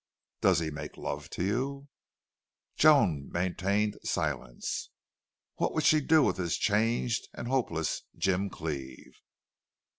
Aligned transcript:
"Does 0.41 0.57
he 0.57 0.71
make 0.71 0.97
love 0.97 1.29
to 1.29 1.43
you?" 1.45 1.87
Joan 2.75 3.29
maintained 3.31 3.99
silence. 4.03 4.89
What 5.57 5.75
would 5.75 5.83
she 5.83 6.01
do 6.01 6.23
with 6.23 6.37
this 6.37 6.57
changed 6.57 7.27
and 7.35 7.47
hopeless 7.47 8.01
Jim 8.17 8.49
Cleve? 8.49 9.19